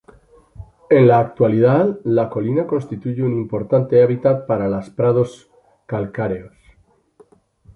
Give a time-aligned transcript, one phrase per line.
[0.89, 5.51] En la actualidad, la colina constituye un importante hábitat para las prados
[5.85, 6.55] calcáreos.